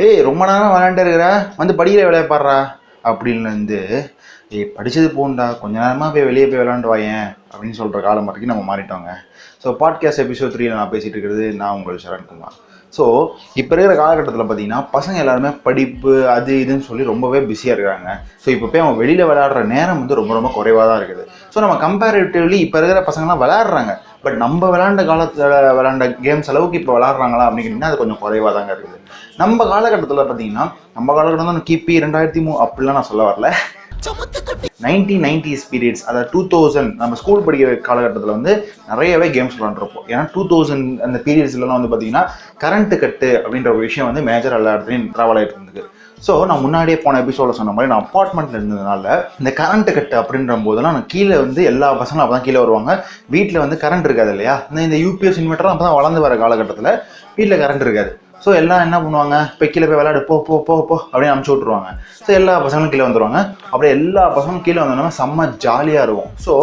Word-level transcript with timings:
ஏய் 0.00 0.22
ரொம்ப 0.26 0.42
நேரம் 0.48 0.70
விளையாண்டு 0.72 1.02
இருக்கிற? 1.04 1.24
வந்து 1.58 1.72
படிக்கிற 1.78 2.02
வேலையை 2.08 2.26
பாடுறா. 2.28 2.54
அப்படின்னு 3.08 3.78
ஏய் 4.56 4.70
படித்தது 4.76 5.08
போண்டா. 5.16 5.46
கொஞ்ச 5.62 5.74
நேரமாக 5.82 6.08
போய் 6.14 6.26
வெளியே 6.28 6.44
போய் 6.46 6.60
விளையாண்டு 6.60 6.90
வாயேன் 6.90 7.26
அப்படின்னு 7.50 7.78
சொல்கிற 7.78 8.00
காலம் 8.06 8.28
வரைக்கும் 8.28 8.52
நம்ம 8.52 8.64
மாறிட்டோங்க. 8.70 9.10
ஸோ 9.62 9.70
பாட்காஸ்ட் 9.80 10.22
எபிசோட் 10.24 10.54
த்ரீல 10.54 10.78
நான் 10.78 10.92
பேசிகிட்டு 10.94 11.16
இருக்கிறது 11.16 11.44
நான் 11.60 11.74
உங்கள் 11.78 11.98
சரண்குமார். 12.04 12.56
ஸோ 12.96 13.04
இப்போ 13.60 13.72
இருக்கிற 13.74 13.94
காலகட்டத்தில் 14.00 14.44
பார்த்தீங்கன்னா 14.44 14.80
பசங்க 14.96 15.18
எல்லாருமே 15.24 15.50
படிப்பு 15.66 16.14
அது 16.36 16.54
இதுன்னு 16.62 16.86
சொல்லி 16.88 17.10
ரொம்பவே 17.12 17.40
பிஸியாக 17.50 17.76
இருக்கிறாங்க. 17.76 18.10
ஸோ 18.44 18.48
இப்போ 18.54 18.66
போய் 18.72 18.84
அவங்க 18.84 18.98
வெளியில் 19.02 19.28
விளையாடுற 19.30 19.62
நேரம் 19.74 20.00
வந்து 20.02 20.18
ரொம்ப 20.20 20.34
ரொம்ப 20.38 20.52
குறைவாக 20.56 20.86
தான் 20.90 21.00
இருக்குது. 21.02 21.24
ஸோ 21.54 21.60
நம்ம 21.66 21.76
கம்பேரிட்டிவ்லி 21.86 22.60
இப்போ 22.66 22.78
இருக்கிற 22.82 23.02
பசங்கலாம் 23.10 23.42
விளையாடுறாங்க. 23.44 23.94
பட் 24.24 24.36
நம்ம 24.44 24.70
விளாண்ட 24.74 25.02
காலத்தில் 25.10 25.54
விளாண்ட 25.78 26.06
கேம்ஸ் 26.26 26.50
அளவுக்கு 26.52 26.80
இப்போ 26.80 26.92
விளாட்றாங்களா 26.96 27.46
அப்படின்னு 27.50 27.88
அது 27.88 28.00
கொஞ்சம் 28.02 28.20
குறைவாக 28.24 28.52
தாங்க 28.56 28.74
இருக்குது. 28.74 28.98
நம்ம 29.42 29.64
காலகட்டத்தில் 29.72 30.20
பார்த்தீங்கன்னா 30.22 30.66
நம்ம 30.96 31.14
காலகட்டம் 31.18 31.50
தான் 31.52 31.66
கிபி 31.70 31.96
ரெண்டாயிரத்தி 32.04 32.42
மூணு 32.46 32.58
அப்படிலாம் 32.66 32.98
நான் 33.00 33.10
சொல்ல 33.12 33.24
வரல. 33.30 33.48
நைன்டீன் 34.84 35.24
நைன்டிஸ் 35.26 35.64
பீரியட்ஸ் 35.72 36.04
அதாவது 36.08 36.28
டூ 36.32 36.40
தௌசண்ட் 36.54 36.92
நம்ம 37.00 37.16
ஸ்கூல் 37.20 37.44
படிக்கிற 37.46 37.72
காலகட்டத்தில் 37.88 38.34
வந்து 38.36 38.52
நிறையவே 38.90 39.26
கேம்ஸ் 39.36 39.56
விளாண்டுருப்போம் 39.58 40.06
ஏன்னா 40.12 40.24
டூ 40.34 40.42
தௌசண்ட் 40.52 40.86
அந்த 41.06 41.18
பீரியட்ஸ்லாம் 41.26 41.76
வந்து 41.78 41.90
பார்த்தீங்கன்னா 41.92 42.24
கரண்ட் 42.64 42.94
கட்டு 43.02 43.30
அப்படின்ற 43.42 43.70
ஒரு 43.74 43.82
விஷயம் 43.88 44.08
வந்து 44.10 44.24
மேஜர் 44.30 44.56
எல்லா 44.58 44.74
இடத்துலையும் 44.76 45.06
ட்ராவல் 45.16 45.38
ஆகிட்டு 45.40 45.56
இருந்தது. 45.58 45.82
ஸோ 46.26 46.32
நான் 46.48 46.62
முன்னாடியே 46.64 46.96
போன 47.04 47.20
எபிசோட 47.22 47.52
சொன்ன 47.58 47.72
மாதிரி 47.76 47.90
நான் 47.92 48.02
அப்பார்ட்மெண்ட்ல 48.04 48.58
இருந்ததுனால 48.58 49.04
இந்த 49.40 49.50
கரண்ட் 49.60 49.90
கட்டு 49.96 50.16
அப்படின்ற 50.20 50.56
போதெல்லாம் 50.66 50.96
நான் 50.96 51.10
கீழே 51.14 51.36
வந்து 51.44 51.62
எல்லா 51.70 51.88
பசங்களும் 52.00 52.24
அப்போ 52.24 52.36
தான் 52.36 52.46
கீழே 52.48 52.60
வருவாங்க. 52.64 52.92
வீட்டில் 53.34 53.62
வந்து 53.64 53.78
கரண்ட் 53.84 54.08
இருக்காது 54.08 54.32
இல்லையா? 54.34 54.56
இந்த 54.70 54.82
இந்த 54.88 54.98
யூபிஎஸ் 55.04 55.40
இன்வெர்டர் 55.42 55.72
அப்போ 55.72 55.84
தான் 55.86 55.98
வளர்ந்து 56.00 56.26
வர 56.26 56.36
காலகட்டத்தில் 56.42 56.92
வீட்டில் 57.38 57.62
கரண்ட் 57.62 57.86
இருக்காது. 57.86 58.12
ஸோ 58.44 58.50
எல்லாம் 58.60 58.84
என்ன 58.84 58.96
பண்ணுவாங்க? 59.02 59.34
இப்போ 59.52 59.66
கீழே 59.72 59.86
போய் 59.88 59.98
விளையாடு 59.98 60.20
போ 60.28 60.36
போ 60.46 60.54
போ 60.68 60.74
போ 60.88 60.96
அப்படின்னு 61.10 61.34
அமுச்சு 61.34 61.52
விட்ருவாங்க 61.52 61.90
ஸோ 62.24 62.30
எல்லா 62.38 62.54
பசங்களும் 62.64 62.92
கீழே 62.92 63.04
வந்துருவாங்க. 63.06 63.40
அப்படியே 63.72 63.92
எல்லா 63.98 64.24
பசங்களும் 64.36 64.64
கீழே 64.66 64.80
வந்தோன்னா 64.82 65.12
செம்ம 65.18 65.46
ஜாலியாக 65.64 66.06
இருக்கும் 66.06 66.32
ஸோ 66.46 66.54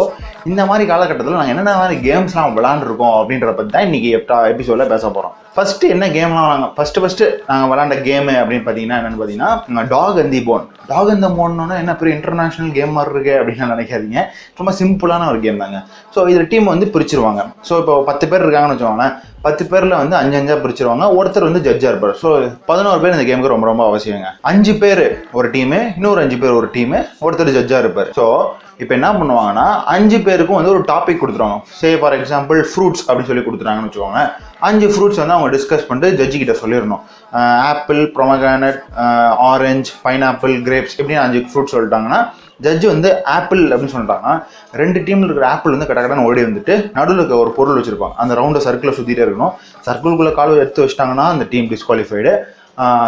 இந்த 0.51 0.61
மாதிரி 0.67 0.83
காலகட்டத்தில் 0.89 1.37
நாங்கள் 1.37 1.53
என்னென்ன 1.53 1.75
மாதிரி 1.79 1.95
கேம்ஸ்லாம் 2.07 2.55
விளாண்டுருக்கோம் 2.57 3.15
அப்படின்றத 3.19 3.53
பற்றி 3.55 3.71
தான் 3.75 3.87
இன்றைக்கி 3.87 4.09
எபிசோடில் 4.51 4.91
பேச 4.91 5.03
போகிறோம் 5.07 5.35
ஃபர்ஸ்ட் 5.55 5.83
என்ன 5.93 6.05
கேம்லாம் 6.15 6.49
நாங்கள் 6.51 6.71
ஃபர்ஸ்ட் 6.75 6.99
ஃபர்ஸ்ட் 7.01 7.23
நாங்கள் 7.47 7.69
விளாண்ட 7.71 7.95
கேமு 8.07 8.33
அப்படின்னு 8.41 8.65
பார்த்தீங்கன்னா 8.65 8.97
என்னென்னு 8.99 9.19
பார்த்தீங்கன்னா 9.21 9.83
டாக் 9.93 10.19
அந்தி 10.23 10.39
போன் 10.49 10.65
டாக் 10.91 11.11
அந்த 11.15 11.29
போன்னோன்னா 11.39 11.75
என்ன 11.81 11.95
பெரிய 12.01 12.17
இன்டர்நேஷனல் 12.17 12.75
கேம் 12.77 12.93
மாதிரி 12.97 13.13
இருக்கு 13.15 13.33
அப்படின்னு 13.39 13.73
நினைக்காதீங்க. 13.73 14.21
ரொம்ப 14.59 14.71
சிம்பிளான 14.79 15.27
ஒரு 15.31 15.41
கேம் 15.45 15.61
தாங்க. 15.63 15.79
ஸோ 16.13 16.21
இதில் 16.31 16.49
டீம் 16.53 16.71
வந்து 16.73 16.87
பிரிச்சிருவாங்க. 16.93 17.43
ஸோ 17.69 17.73
இப்போ 17.81 17.95
பத்து 18.11 18.27
பேர் 18.31 18.45
இருக்காங்கன்னு 18.45 18.75
வச்சுக்கோங்களேன். 18.75 19.13
பத்து 19.47 19.65
பேரில் 19.71 19.99
வந்து 20.01 20.15
அஞ்சு 20.21 20.39
அஞ்சாக 20.39 20.59
பிரிச்சிருவாங்க. 20.63 21.05
ஒருத்தர் 21.17 21.49
வந்து 21.49 21.65
ஜட்ஜாக 21.67 21.91
இருப்பார். 21.93 22.15
ஸோ 22.23 22.29
பதினோரு 22.71 23.01
பேர் 23.03 23.15
இந்த 23.17 23.27
கேமுக்கு 23.27 23.53
ரொம்ப 23.55 23.67
ரொம்ப 23.71 23.83
அவசியங்க. 23.89 24.31
அஞ்சு 24.51 24.75
பேர் 24.85 25.05
ஒரு 25.39 25.49
டீமு 25.57 25.81
இன்னொரு 25.97 26.21
அஞ்சு 26.23 26.39
பேர் 26.43 26.57
ஒரு 26.61 26.69
டீமு 26.77 26.99
ஒருத்தர் 27.27 27.55
ஜட்ஜாக 27.59 27.83
இருப்பார். 27.85 28.11
ஸோ 28.19 28.25
இப்போ 28.83 28.93
என்ன 28.97 29.07
பண்ணுவாங்கன்னா 29.19 29.65
அஞ்சு 29.93 30.17
பேருக்கும் 30.25 30.57
வந்து 30.57 30.73
ஒரு 30.75 30.83
டாபிக் 30.91 31.21
கொடுத்துருவாங்க. 31.21 31.57
சே 31.79 31.89
ஃபார் 32.01 32.15
எக்ஸாம்பிள் 32.17 32.59
ஃப்ரூட்ஸ் 32.71 33.03
அப்படின்னு 33.05 33.29
சொல்லி 33.29 33.43
கொடுத்துட்டாங்கன்னு 33.45 33.89
வச்சுக்கோங்க 33.89 34.21
அஞ்சு 34.67 34.87
ஃப்ரூட்ஸ் 34.93 35.19
வந்து 35.21 35.35
அவங்க 35.35 35.49
டிஸ்கஸ் 35.55 35.87
பண்ணிட்டு 35.87 36.17
ஜட்ஜி 36.19 36.37
கிட்ட 36.41 36.53
சொல்லிடணும். 36.61 37.01
Apple 37.71 37.99
pomegranate 38.17 38.79
orange 39.49 39.91
pineapple 40.05 40.53
grapes 40.67 40.95
இப்படின்னு 40.99 41.23
அஞ்சு 41.25 41.41
ஃப்ரூட்ஸ் 41.51 41.75
சொல்லிட்டாங்கன்னா 41.75 42.19
ஜட்ஜு 42.65 42.87
வந்து 42.93 43.09
ஆப்பிள் 43.37 43.61
அப்படின்னு 43.73 43.95
சொல்லிட்டாங்கன்னா 43.95 44.33
ரெண்டு 44.81 44.99
டீமில் 45.07 45.27
இருக்கிற 45.27 45.47
ஆப்பிள் 45.55 45.75
வந்து 45.75 45.89
கடக்கடன் 45.89 46.23
ஓடி 46.27 46.41
வந்துட்டு 46.47 46.73
நடுவில் 46.97 47.21
இருக்க 47.21 47.35
ஒரு 47.43 47.51
பொருள் 47.57 47.77
வச்சுருப்பாங்க. 47.79 48.15
அந்த 48.21 48.33
ரவுண்டை 48.39 48.61
சர்க்கிளை 48.67 48.93
சுற்றிட்டே 48.97 49.23
இருக்கணும். 49.25 49.53
சர்க்கிள்குள்ளே 49.87 50.33
கால் 50.39 50.61
எடுத்து 50.63 50.83
வச்சிட்டாங்கன்னா 50.85 51.27
அந்த 51.35 51.45
டீம் 51.53 51.69
டிஸ்குவாலிஃபைடு 51.73 52.33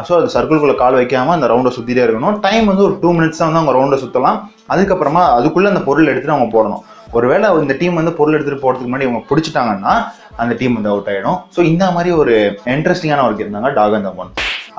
ஸோ 0.08 0.14
அது 0.20 0.28
சர்க்கிள்குள்ளே 0.36 0.76
கால் 0.82 0.98
வைக்காமல் 1.00 1.36
அந்த 1.38 1.48
ரவுண்டை 1.52 1.72
சுற்றிட்டே 1.76 2.04
இருக்கணும். 2.06 2.38
டைம் 2.46 2.66
வந்து 2.72 2.84
ஒரு 2.88 2.96
டூ 3.04 3.10
மினிட்ஸ் 3.18 3.42
தான் 3.42 3.50
வந்து 3.50 3.62
அவங்க 3.62 3.76
ரவுண்டை 3.78 3.98
சுற்றலாம் 4.04 4.40
அதுக்கப்புறமா 4.74 5.24
அதுக்குள்ளே 5.38 5.72
அந்த 5.74 5.84
பொருள் 5.90 6.10
எடுத்துகிட்டு 6.12 6.38
அவங்க 6.38 6.50
போடணும். 6.56 6.84
ஒருவேளை 7.18 7.48
இந்த 7.64 7.76
டீம் 7.80 8.00
வந்து 8.00 8.14
பொருள் 8.20 8.36
எடுத்துகிட்டு 8.36 8.64
போகிறதுக்கு 8.64 8.92
முன்னாடி 8.92 9.08
அவங்க 9.10 9.24
பிடிச்சிட்டாங்கன்னா 9.30 9.94
அந்த 10.42 10.54
டீம் 10.60 10.78
வந்து 10.78 10.92
அவுட் 10.94 11.10
ஆகிடும் 11.14 11.40
ஸோ 11.56 11.62
இந்த 11.72 11.86
மாதிரி 11.98 12.12
ஒரு 12.22 12.36
இன்ட்ரெஸ்டிங்கான 12.76 13.26
ஒரு 13.30 13.36
கேம் 13.40 13.58
தாங்க 13.58 13.72
டாக் 13.80 14.00
அந்த 14.00 14.12
ஒன் 14.24 14.32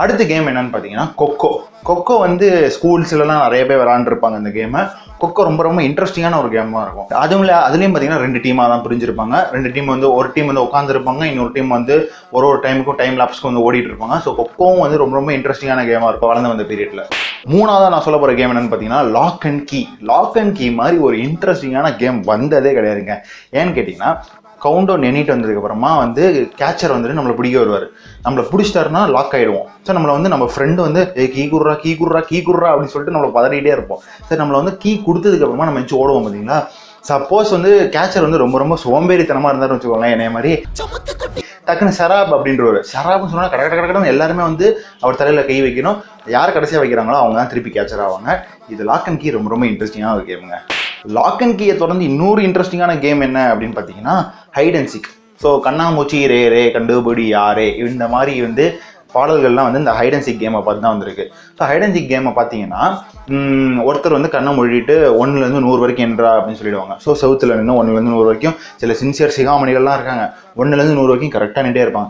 அடுத்த 0.03 0.23
கேம் 0.33 0.49
என்னன்னு 0.51 0.73
பார்த்தீங்கன்னா 0.75 1.07
கொக்கோ. 1.23 1.53
கொக்கோ 1.89 2.17
வந்து 2.25 2.49
ஸ்கூல்ஸ்லலாம் 2.75 3.41
நிறைய 3.45 3.63
பேர் 3.69 3.81
விளாண்டுருப்பாங்க 3.81 4.37
இந்த 4.41 4.51
கேமை 4.57 4.81
கொக்கோ 5.23 5.43
ரொம்ப 5.49 5.63
ரொம்ப 5.67 5.81
இன்ட்ரெஸ்டிங்கான 5.87 6.37
ஒரு 6.43 6.49
கேமாக 6.53 6.83
இருக்கும். 6.85 7.09
அதுவும் 7.23 7.43
இல்லை 7.45 7.57
அதுலேயும் 7.67 7.93
பார்த்தீங்கன்னா 7.93 8.23
ரெண்டு 8.25 8.41
டீமாக 8.45 8.71
தான் 8.73 8.85
பிரிஞ்சிருப்பாங்க. 8.85 9.37
ரெண்டு 9.55 9.71
டீம் 9.75 9.91
வந்து 9.95 10.09
ஒரு 10.19 10.29
டீம் 10.35 10.51
வந்து 10.51 10.65
உட்காந்துருப்பாங்க 10.67 11.23
இன்னொரு 11.31 11.53
டீம் 11.57 11.75
வந்து 11.77 11.95
ஒரு 12.37 12.47
ஒரு 12.51 12.59
டைமுக்கும் 12.67 12.99
டைம் 13.01 13.19
லாப்ஸ்க்கு 13.21 13.51
வந்து 13.51 13.65
ஓடிட்டு 13.67 13.91
இருப்பாங்க 13.91 14.19
ஸோ 14.27 14.33
கொக்கோவும் 14.41 14.83
வந்து 14.85 15.01
ரொம்ப 15.03 15.17
ரொம்ப 15.21 15.33
இன்ட்ரெஸ்டிங்கான 15.39 15.85
கேமாக 15.91 16.11
இருக்கும் 16.13 16.33
வளர்ந்து 16.33 16.53
வந்த 16.53 16.67
பீரியடில் 16.71 17.05
மூணாவதாக 17.55 17.93
நான் 17.95 18.07
சொல்ல 18.07 18.19
போகிற 18.19 18.37
கேம் 18.41 18.53
என்னென்னு 18.53 18.71
பார்த்தீங்கன்னா 18.75 19.03
lock 19.19 19.47
and 19.51 19.65
key 19.73 19.81
lock 20.13 20.39
and 20.43 20.55
key 20.61 20.69
மாதிரி 20.83 20.99
ஒரு 21.09 21.19
இன்ட்ரெஸ்டிங்கான 21.27 21.91
கேம் 22.05 22.21
வந்ததே 22.33 22.73
கிடையாதுங்க. 22.79 23.17
ஏன்னு 23.59 23.77
கேட்டிங்கன்னா 23.79 24.13
கவுண்ட் 24.65 24.89
டவுன் 24.89 25.07
எண்ணிட்டு 25.07 25.33
வந்ததுக்கப்புறமா 25.35 25.89
வந்து 26.01 26.25
கேச்சர் 26.59 26.93
வந்துட்டு 26.95 27.17
நம்மளை 27.19 27.35
பிடிக்க 27.39 27.57
வருவார். 27.63 27.87
நம்மளை 28.25 28.43
பிடிச்சிட்டாருன்னா 28.51 29.01
லாக் 29.15 29.35
ஆகிடுவோம் 29.37 29.65
ஸோ 29.87 29.91
நம்மளை 29.97 30.13
வந்து 30.17 30.31
நம்ம 30.33 30.45
ஃப்ரெண்டு 30.53 30.81
வந்து 30.87 31.01
ஏ 31.23 31.25
கீ 31.35 31.45
குடுறா 31.55 31.72
கீ 31.83 31.91
குடுறா 32.01 32.21
கீ 32.31 32.39
குடுறா 32.49 32.71
அப்படின்னு 32.73 32.93
சொல்லிட்டு 32.95 33.15
நம்மளை 33.17 33.31
பதறிட்டே 33.37 33.73
இருப்போம். 33.77 34.01
சரி 34.29 34.41
நம்மளை 34.41 34.59
வந்து 34.63 34.75
கீ 34.83 34.93
கொடுத்ததுக்கு 35.07 35.47
அப்புறமா 35.47 35.69
நம்ம 35.69 35.83
எச்சு 35.85 36.01
ஓடுவோம் 36.03 36.25
பார்த்தீங்களா 36.27 36.59
சப்போஸ் 37.11 37.55
வந்து 37.57 37.71
கேச்சர் 37.95 38.27
வந்து 38.27 38.43
ரொம்ப 38.43 38.57
ரொம்ப 38.63 38.75
சோம்பேறித்தனமாக 38.85 39.53
இருந்தாருன்னு 39.53 39.79
வச்சுக்கோங்களேன் 39.79 40.15
என்னைய 40.17 40.33
மாதிரி. 40.37 40.53
டக்குன்னு 41.67 41.97
சராப் 41.99 42.33
அப்படின்றவர். 42.37 42.79
சராப்னு 42.93 43.31
சொன்னால் 43.33 43.51
கட 43.53 43.63
கட 43.65 43.81
கடன்னு 43.81 44.13
எல்லாருமே 44.13 44.43
வந்து 44.49 44.67
அவர் 45.03 45.19
தலையில் 45.21 45.49
கை 45.51 45.59
வைக்கணும். 45.67 45.99
யார் 46.37 46.55
கடைசியாக 46.57 46.83
வைக்கிறாங்களோ 46.83 47.19
அவங்க 47.23 47.37
தான் 47.41 47.51
திருப்பி 47.53 47.73
கேச்சர் 47.77 48.05
ஆவாங்க. 48.07 48.39
இது 48.75 48.85
லாக் 48.93 49.09
அண்ட் 49.11 49.21
கீ 49.25 49.35
ரொம்ப 49.39 49.51
ரொம்ப 49.55 49.67
இன்ட்ரெஸ்டிங்காக 49.73 50.17
ஒரு 50.19 50.25
கேமுங்க 50.31 50.59
லாக் 51.17 51.43
அண்ட் 51.45 51.57
கீயை 51.61 51.75
தொடர்ந்து 51.83 52.05
இன்னொரு 52.11 52.41
இன்ட்ரெஸ்டிங்கான 52.49 52.93
கேம் 53.05 53.27
என்ன 53.27 53.39
அப்படின்னு 53.53 53.77
பார்த்தீங்கன்னா 53.79 54.17
ஹைட் 54.57 54.77
அண்ட் 54.81 54.91
சிக் 54.93 55.09
ஸோ 55.43 55.51
கண்ணாமூச்சி 55.65 56.19
ரே 56.33 56.41
ரே 56.55 56.61
கண்டுபிடி 56.75 57.25
யாரே 57.39 57.69
இந்த 57.87 58.07
மாதிரி 58.15 58.35
வந்து 58.47 58.65
பாடல்கள்லாம் 59.15 59.67
வந்து 59.69 59.79
இந்த 59.79 59.93
ஹைட் 59.99 60.15
அண்ட் 60.17 60.27
சிக் 60.29 60.41
கேமை 60.43 60.61
பார்த்து 60.63 60.85
தான் 60.85 60.95
வந்திருக்கு. 60.95 61.25
ஸோ 61.59 61.63
ஹைட் 61.71 61.85
அண்ட் 61.87 61.97
சிக் 61.97 62.11
கேமை 62.13 62.33
பார்த்தீங்கன்னா 62.39 62.83
ஒருத்தர் 63.89 64.17
வந்து 64.17 64.29
கண்ணை 64.29 64.53
மொழிட்டு 64.59 64.95
ஒன்றுலேருந்து 65.21 65.65
நூறு 65.67 65.81
வரைக்கும் 65.81 66.07
என்றா 66.09 66.31
அப்படின்னு 66.37 66.61
சொல்லிடுவாங்க. 66.61 66.97
ஸோ 67.05 67.13
சவுத்தில் 67.23 67.55
நின்று 67.57 67.79
ஒன்றுலேருந்து 67.81 68.15
நூறு 68.17 68.29
வரைக்கும் 68.31 68.57
சில 68.77 68.97
சின்சியர் 69.03 69.35
சிகாமணிகள்லாம் 69.37 69.99
இருக்காங்க. 69.99 70.25
ஒன்றுலேருந்து 70.57 70.99
நூறு 70.99 71.13
வரைக்கும் 71.13 71.35
கரெக்டாக 71.37 71.63
நின்றே 71.63 71.85
இருப்பாங்க. 71.85 72.09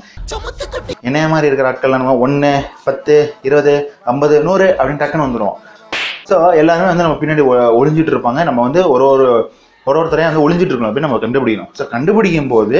என்னைய 1.01 1.29
மாதிரி 1.29 1.47
இருக்கிற 1.47 1.69
ஆட்கள்லாம் 1.71 2.03
நம்ம 2.03 2.17
ஒன்று 2.19 2.53
பத்து 2.85 3.15
இருபது 3.43 3.75
ஐம்பது 4.05 4.37
நூறு 4.43 4.69
அப்படின்னு 4.79 5.03
டக்குன்னு 5.03 5.29
வந்துடுவோம் 5.29 5.59
ஸோ 6.31 6.37
எல்லாருமே 6.55 6.89
வந்து 6.89 7.05
நம்ம 7.05 7.19
பின்னாடி 7.21 7.43
ஒ- 7.45 7.73
ஒளிஞ்சிட்டு 7.79 8.13
இருப்பாங்க. 8.15 8.41
நம்ம 8.45 8.61
வந்து 8.63 8.91
ஒரு 8.91 9.05
ஒரு 9.07 9.27
ஒரு 9.89 9.97
ஒருத்தரையும் 10.01 10.31
வந்து 10.31 10.45
ஒளிஞ்சிட்டு 10.45 10.73
இருக்கணும் 10.73 10.91
அப்படி 10.91 11.05
நம்ம 11.07 11.19
கண்டுபிடிக்கணும். 11.25 11.71
ஸோ 11.79 11.85
கண்டுபிடிக்கும் 11.95 12.53
போது 12.55 12.79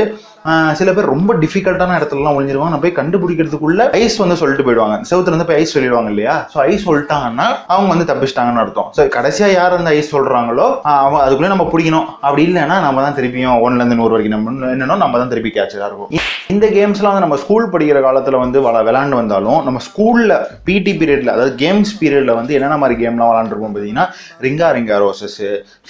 சில 0.79 0.91
பேர் 0.95 1.11
ரொம்ப 1.13 1.33
டிஃபிகல்ட்டான 1.43 1.97
இடத்துலலாம் 1.99 2.37
ஒளிஞ்சிருவாங்க. 2.37 2.73
நம்ம 2.73 2.85
போய் 2.85 2.99
கண்டுபிடிக்கிறதுக்குள்ள 2.99 3.83
ஐஸ் 3.99 4.17
வந்து 4.23 4.37
சொல்லிட்டு 4.41 4.65
போயிடுவாங்க. 4.67 4.97
செவுத்துல 5.11 5.35
வந்து 5.37 5.47
போய் 5.49 5.59
ஐஸ் 5.63 5.75
சொல்லிடுவாங்க 5.77 6.11
இல்லையா? 6.13 6.35
ஸோ 6.53 6.59
ஐஸ் 6.71 6.87
சொல்லிட்டாங்கன்னா 6.89 7.47
அவங்க 7.73 7.89
வந்து 7.95 8.07
தப்பிச்சிட்டாங்கன்னு 8.11 8.63
அர்த்தம். 8.65 8.89
ஸோ 8.97 9.05
கடைசியாக 9.17 9.57
யார் 9.59 9.79
அந்த 9.79 9.93
ஐஸ் 9.99 10.13
சொல்கிறாங்களோ 10.17 10.67
அவங்க 11.03 11.19
அதுக்குள்ளே 11.25 11.53
நம்ம 11.55 11.67
பிடிக்கணும். 11.75 12.09
அப்படி 12.27 12.45
இல்லைன்னா 12.49 12.79
நம்ம 12.87 13.05
தான் 13.07 13.17
திருப்பியும் 13.19 13.59
ஒன்லேருந்து 13.67 13.99
நூறு 14.01 14.15
வரைக்கும் 14.17 14.37
நம்ம 14.37 14.73
என்னன்னா 14.75 14.99
நம்ம 15.05 15.21
தான் 15.23 15.33
திருப்பி 15.35 15.53
கேட்சராக 15.59 15.91
இருக்கும். 15.91 16.13
இந்த 16.55 16.67
கேம்ஸ்லாம் 16.77 17.13
வந்து 17.13 17.25
நம்ம 17.27 17.37
ஸ்கூல் 17.43 17.71
படிக்கிற 17.75 17.99
காலத்தில் 18.07 18.41
வந்து 18.45 18.59
வள 18.67 18.77
விளாண்டு 18.89 19.19
வந்தாலும் 19.21 19.61
நம்ம 19.67 19.79
ஸ்கூலில் 19.89 20.35
பிடி 20.67 20.93
பீரியடில் 21.01 21.33
அதாவது 21.35 21.53
கேம்ஸ் 21.63 21.93
பீரியடில் 22.01 22.35
வந்து 22.41 22.57
என்னென்ன 22.57 22.79
மாதிரி 22.83 22.97
கேம்லாம் 23.03 23.31
விளாண்டுருக்கோம் 23.33 23.75
பார்த்தீங்கன்னா 23.77 24.07
ring a 24.47 24.69
ring a 24.79 24.99
roses 25.05 25.41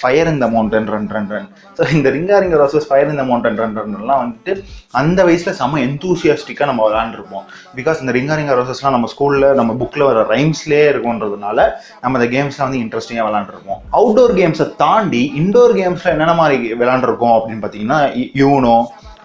fire 0.01 0.31
இந்த 0.35 0.47
mountain 0.53 0.87
run 1.03 1.11
run 1.15 1.29
run 1.33 1.47
so 1.77 1.91
இந்த 1.95 2.09
ring a ring 2.09 2.55
roses 2.61 2.87
fire 2.89 3.11
இந்த 3.13 3.23
மவுண்டன் 3.23 3.59
ரன் 3.61 3.75
ரன்லாம் 3.79 4.21
வந்துட்டு 4.23 4.53
அந்த 4.91 5.19
வயசில் 5.23 5.55
செம்ம 5.59 5.79
எந்தூசியாஸ்டிக்காக 5.87 6.67
நம்ம 6.69 6.89
விளாண்டுருப்போம். 6.89 7.45
பிகாஸ் 7.77 8.01
இந்த 8.03 8.11
ரிங்காரிங்க 8.17 8.55
ரோசஸ்லாம் 8.59 8.95
நம்ம 8.97 9.09
ஸ்கூலில் 9.13 9.47
நம்ம 9.59 9.73
புக்கில் 9.73 10.07
வர 10.09 10.25
ரைம்ஸ்லேயே 10.33 10.87
இருக்கும்ன்றதுனால 10.93 11.67
நம்ம 12.01 12.19
இந்த 12.19 12.29
கேம்ஸ்லாம் 12.35 12.67
வந்து 12.69 12.83
இன்ட்ரெஸ்டிங்காக 12.83 13.27
விளாண்டுருப்போம். 13.29 13.79
அவுட்டோர் 13.99 14.35
கேம்ஸை 14.39 14.75
தாண்டி 14.75 15.23
இன்டோர் 15.41 15.75
கேம்ஸில் 15.79 16.13
என்னென்ன 16.15 16.33
மாதிரி 16.33 16.73
விளாண்டுருக்கோம் 16.81 17.35
அப்படின்னு 17.37 17.63
பார்த்தீங்கன்னா 17.65 18.01
யூனோ 18.41 18.75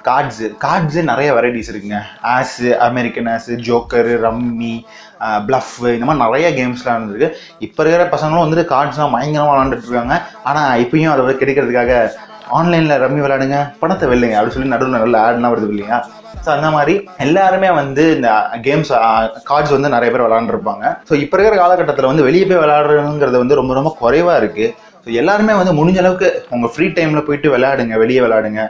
கார்ட்ஸு 0.06 0.46
கார்ட்ஸு 0.64 1.00
நிறைய 1.10 1.28
வெரைட்டிஸ் 1.38 1.70
இருக்குங்க. 1.72 1.98
Ace 2.34 2.68
American 2.86 3.28
ace 3.34 3.52
joker 3.66 4.14
rummy 4.24 4.74
bluff 5.48 5.88
இந்த 5.96 6.06
மாதிரி 6.08 6.24
நிறைய 6.26 6.48
கேம்ஸ்லாம் 6.58 6.96
இருந்திருக்கு. 6.98 7.30
இப்போ 7.66 7.82
இருக்கிற 7.84 8.06
பசங்களும் 8.14 8.44
வந்துட்டு 8.44 8.70
கார்ட்ஸ்லாம் 8.74 9.14
பயங்கரமாக 9.16 9.52
விளாண்டுட்டு 9.52 9.88
இருக்காங்க. 9.88 10.16
ஆனால் 10.50 10.80
இப்பயும் 10.84 11.12
அதை 11.14 11.22
வந்து 11.24 11.40
கிடைக்கிறதுக்காக 11.42 11.92
ஆன்லைனில் 12.58 13.00
ரம்மி 13.02 13.20
விளையாடுங்க 13.22 13.56
பணத்தை 13.80 14.04
வெல்லுங்க 14.10 14.36
அப்படின்னு 14.36 14.56
சொல்லி 14.56 14.72
நடுவில் 14.74 15.02
நல்ல 15.04 15.16
ஆட்லாம் 15.24 15.52
வருது 15.54 15.68
இல்லையா? 15.72 15.96
ஸோ 16.44 16.48
அந்த 16.54 16.68
மாதிரி 16.74 16.94
எல்லாருமே 17.24 17.68
வந்து 17.80 18.02
இந்த 18.16 18.28
கேம்ஸ் 18.66 18.92
கார்ட்ஸ் 19.50 19.74
வந்து 19.76 19.94
நிறைய 19.94 20.08
பேர் 20.12 20.24
விளாண்டுருப்பாங்க 20.26 20.84
ஸோ 21.08 21.14
இப்போ 21.24 21.34
இருக்கிற 21.36 21.56
காலகட்டத்தில் 21.62 22.10
வந்து 22.10 22.26
வெளியே 22.28 22.44
போய் 22.50 22.62
விளையாடுறதுங்கிறது 22.62 23.42
வந்து 23.42 23.58
ரொம்ப 23.60 23.74
ரொம்ப 23.78 23.90
குறைவாக 24.02 24.40
இருக்குது 24.42 24.74
ஸோ 25.08 25.12
எல்லாருமே 25.20 25.52
வந்து 25.58 25.72
முடிஞ்ச 25.76 25.98
அளவுக்கு 26.00 26.28
உங்கள் 26.54 26.70
ஃப்ரீ 26.72 26.86
டைமில் 26.96 27.24
போயிட்டு 27.26 27.48
விளையாடுங்க 27.52 27.94
வெளியே 28.02 28.20
விளையாடுங்க. 28.24 28.62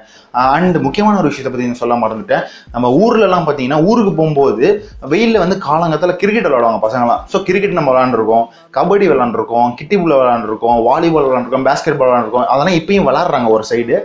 அண்ட் 0.56 0.76
முக்கியமான 0.85 1.14
ஒரு 1.20 1.31
விஷயத்தை 1.31 1.50
பற்றி 1.52 1.81
சொல்ல 1.81 1.94
மறந்துட்டேன். 2.02 2.44
நம்ம 2.75 2.90
ஊர்லலாம் 3.00 3.46
பார்த்தீங்கன்னா 3.46 3.79
ஊருக்கு 3.88 4.12
போகும்போது 4.19 4.67
வெயிலில் 5.12 5.40
வந்து 5.44 5.56
காலங்கத்தில் 5.67 6.14
கிரிக்கெட் 6.20 6.46
விளையாடுவாங்க 6.49 6.81
பசங்களாம் 6.85 7.25
ஸோ 7.32 7.40
கிரிக்கெட் 7.49 7.76
நம்ம 7.79 7.93
விளாண்டுருக்கோம் 7.94 8.44
கபடி 8.79 9.08
விளாண்டுருக்கோம் 9.12 9.73
கிட்டிபுள்ள 9.81 10.20
விளாண்டுருக்கோம் 10.23 10.79
வாலிபால் 10.88 11.29
விளாண்டுருக்கோம் 11.31 11.67
பேஸ்கெட் 11.70 11.99
பால் 12.02 12.11
விளாண்டுருக்கோம் 12.12 12.46
அதெல்லாம் 12.52 12.79
இப்பயும் 12.81 13.08
விளாட்றாங்க 13.11 13.50
ஒரு 13.56 13.67
சைடு 13.73 13.99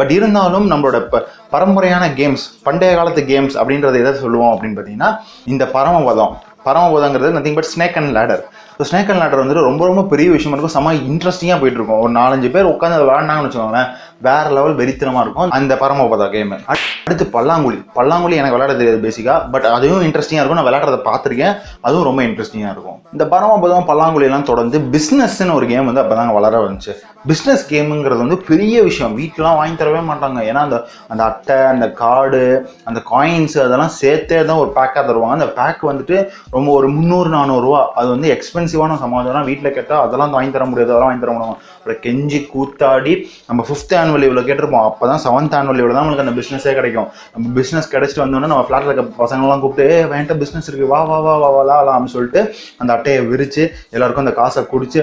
பட் 0.00 0.14
இருந்தாலும் 0.18 0.66
நம்மளோட 0.72 0.98
ப 1.12 1.22
பரம்பரையான 1.52 2.04
கேம்ஸ் 2.20 2.46
பண்டைய 2.68 2.92
காலத்து 3.00 3.22
கேம்ஸ் 3.34 3.56
அப்படின்றத 3.60 4.02
எதை 4.04 4.14
சொல்லுவோம் 4.24 4.52
அப்படின்னு 4.54 4.78
பார்த்தீங்கன்னா 4.78 5.12
இந்த 5.52 5.64
பரமபதம். 5.76 6.34
பரமபதங்கிறது 6.66 7.30
nothing 7.36 7.56
but 7.56 7.68
snake 7.72 7.96
and 8.00 8.12
ladder 8.16 8.42
so 8.78 8.84
snake 8.90 9.10
and 9.10 9.20
ladder 9.22 9.40
வந்துட்டு 9.42 9.66
ரொம்ப 9.68 9.82
ரொம்ப 9.88 10.02
பெரிய 10.12 10.28
விஷயமா 10.36 10.54
இருக்கும். 10.56 10.74
செம்ம 10.76 10.94
இன்ட்ரெஸ்டிங்காக 11.10 11.58
போயிட்டு 11.60 11.78
இருக்கும் 11.80 12.00
ஒரு 12.04 12.12
நாலஞ்சு 12.20 12.48
பேர் 12.54 12.70
உட்காந்து 12.72 12.96
அதை 12.96 13.04
விளாண்டாங்கன்னு 13.08 13.48
வச்சுக்கோங்களேன் 13.48 13.90
வேற 14.26 14.44
லெவல் 14.56 14.76
வெறித்தனமாக 14.80 15.22
இருக்கும். 15.24 15.52
அந்த 15.56 15.72
பரமபதா 15.82 16.26
கேம் 16.34 16.52
அடுத்து 16.72 17.24
பல்லாங்குழி. 17.36 17.78
பல்லாங்குழி 17.98 18.34
எனக்கு 18.40 18.56
விளையாட 18.56 18.74
தெரியாது 18.80 18.98
பேசிக்காக 19.06 19.38
பட் 19.54 19.66
அதுவும் 19.76 20.04
இன்ட்ரெஸ்டிங்காக 20.06 20.42
இருக்கும். 20.42 20.60
நான் 20.60 20.68
விளையாடுறத 20.68 20.98
பார்த்துருக்கேன். 21.08 21.54
அதுவும் 21.86 22.06
ரொம்ப 22.08 22.20
இன்ட்ரெஸ்டிங்காக 22.28 22.74
இருக்கும். 22.74 22.98
இந்த 23.14 23.24
பரமபதம் 23.34 23.88
பல்லாங்குழிலாம் 23.90 24.48
தொடர்ந்து 24.50 24.78
பிஸ்னஸ்ன்னு 24.94 25.56
ஒரு 25.58 25.68
கேம் 25.72 25.88
வந்து 25.90 26.02
அப்போ 26.02 26.16
தாங்க 26.20 26.34
வளர 26.38 26.62
வந்துச்சு. 26.66 26.94
பிஸ்னஸ் 27.30 27.64
கேமுங்கிறது 27.72 28.20
வந்து 28.24 28.38
பெரிய 28.50 28.76
விஷயம். 28.88 29.14
வீட்டிலாம் 29.20 29.58
வாங்கி 29.60 29.76
தரவே 29.82 30.00
மாட்டாங்க. 30.10 30.40
ஏன்னா 30.50 30.62
அந்த 30.66 30.78
அந்த 31.12 31.22
அட்டை 31.30 31.58
அந்த 31.72 31.86
கார்டு 32.02 32.42
அந்த 32.88 33.02
காயின்ஸ் 33.12 33.56
அதெல்லாம் 33.66 33.94
சேர்த்தே 34.00 34.40
தான் 34.50 34.62
ஒரு 34.64 34.72
பேக்காக 34.78 35.04
தருவாங்க. 35.10 35.38
அந்த 35.38 35.50
பேக் 35.60 35.84
வந்துட்டு 35.92 36.18
ரொம்ப 36.56 36.68
ஒரு 36.78 36.88
முந்நூறு 36.96 37.30
நானூறுரூவா 37.38 37.82
அது 38.00 38.10
வந்து 38.14 38.28
எக்ஸ்பென்ஸ் 38.36 38.62
எக்ஸ்பென்சிவான 38.66 38.96
சமாச்சாரம் 38.98 39.46
வீட்டில் 39.46 39.74
கேட்டால் 39.74 40.02
அதெல்லாம் 40.04 40.30
வாங்கி 40.30 40.50
தர 40.50 40.64
முடியாது 40.64 40.90
அதெல்லாம் 40.90 41.10
வாங்கி 41.10 41.24
தர 41.24 41.32
முடியும் 41.32 41.58
அப்புறம் 41.84 42.02
கெஞ்சி 42.04 42.38
கூத்தாடி 42.52 43.12
நம்ம 43.48 43.62
ஃபிஃப்த் 43.66 43.94
ஆனுவல் 44.00 44.26
இவ்வளோ 44.26 44.42
கேட்டிருப்போம். 44.46 44.84
அப்போ 44.90 45.04
தான் 45.10 45.20
செவன்த் 45.24 45.56
ஆனுவல் 45.58 45.80
இவ்வளோ 45.80 45.94
தான் 45.94 46.02
நம்மளுக்கு 46.02 46.24
அந்த 46.24 46.34
பிஸ்னஸே 46.38 46.72
கிடைக்கும். 46.78 47.08
நம்ம 47.34 47.52
பிஸ்னஸ் 47.58 47.90
கிடைச்சிட்டு 47.94 48.22
வந்தோடனே 48.22 48.50
நம்ம 48.52 48.64
ஃப்ளாட்டில் 48.68 48.90
இருக்க 48.90 49.22
பசங்களாம் 49.22 49.62
கூப்பிட்டு 49.64 49.86
"ஏய், 49.96 50.06
வேண்ட 50.12 50.34
பிஸ்னஸ் 50.42 50.68
இருக்குது 50.70 50.90
வா 50.92 51.00
வா 51.10 51.18
வா 51.26 51.34
வா 51.42 51.50
வா 51.58 51.76
அப்படின்னு 51.88 52.14
சொல்லிட்டு 52.14 52.40
அந்த 52.80 52.90
அட்டையை 52.96 53.20
விரித்து 53.32 53.62
எல்லாருக்கும் 53.96 54.24
அந்த 54.26 54.34
காசை 54.40 54.62
குடிச்சு 54.72 55.02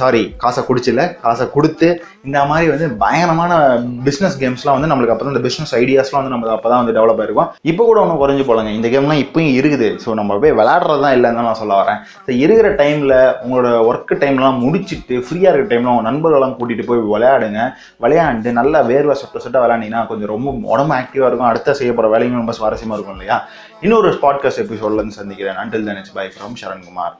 சாரி 0.00 0.20
காசை 0.42 0.60
குடிச்சில்ல 0.66 1.02
காசை 1.24 1.44
கொடுத்து 1.54 1.88
இந்த 2.26 2.38
மாதிரி 2.50 2.66
வந்து 2.72 2.86
பயங்கரமான 3.02 3.52
பிஸ்னஸ் 4.06 4.38
கேம்ஸ்லாம் 4.42 4.76
வந்து 4.76 4.90
நம்மளுக்கு 4.90 5.14
அப்போ 5.14 5.24
தான் 5.24 5.34
இந்த 5.34 5.42
பிஸ்னஸ் 5.46 5.72
ஐடியாஸ்லாம் 5.80 6.20
வந்து 6.20 6.34
நம்ம 6.34 6.54
அப்போ 6.54 6.68
தான் 6.70 6.80
வந்து 6.82 6.94
டெவலப் 6.96 7.20
ஆயிருக்கும். 7.22 7.50
இப்போ 7.70 7.82
கூட 7.88 7.98
ஒன்றும் 8.04 8.20
குறைஞ்சு 8.22 8.44
போலங்க. 8.48 8.70
இந்த 8.78 8.88
கேம்லாம் 8.94 9.22
இப்போயும் 9.24 9.54
இருக்குது. 9.60 9.88
ஸோ 10.04 10.14
நம்ம 10.20 10.38
போய் 10.44 10.56
விளையாடுறது 10.60 11.04
தான் 11.04 11.14
இல்லைன்னு 11.16 11.38
தான் 11.40 11.48
நான் 11.48 11.60
சொல்ல 11.60 11.74
வரேன். 11.80 11.98
ஸோ 12.26 12.30
இருக்கிற 12.44 12.68
டைமில் 12.80 13.14
உங்களோட 13.44 13.70
ஒர்க் 13.90 14.14
டைம்லாம் 14.22 14.58
முடிச்சிட்டு 14.64 15.16
ஃப்ரீயாக 15.26 15.52
இருக்கிற 15.52 15.70
டைமில் 15.72 15.98
நண்பர்களெல்லாம் 16.10 16.56
கூட்டிகிட்டு 16.58 16.88
போய் 16.90 17.06
விளையாடுங்க. 17.14 17.60
விளையாண்டு 18.00 18.52
நல்லா 18.52 18.82
வேர்வை 18.82 19.16
சொட்ட 19.22 19.38
சொட்ட 19.38 19.58
விளையாண்டிங்கன்னா 19.64 20.06
கொஞ்சம் 20.06 20.32
ரொம்ப 20.34 20.50
உடம்பு 20.62 20.94
ஆக்டிவாக 20.94 21.28
இருக்கும். 21.30 21.50
அடுத்த 21.52 21.74
செய்ய 21.74 21.92
போகிற 21.92 22.08
வேலையும் 22.08 22.36
ரொம்ப 22.36 22.52
சுவாரஸ்யமாக 22.52 22.96
இருக்கும் 22.96 23.18
இல்லையா? 23.18 23.38
இன்னொரு 23.80 24.10
பாட்காஸ்ட் 24.22 24.62
எபிசோட்லேருந்து 24.64 25.18
சந்திக்கிறேன். 25.20 25.54
Until 25.54 25.86
then 25.86 25.96
it's 25.96 26.12
bye 26.12 26.26
from 26.26 26.56
Sarankumar 26.62 27.16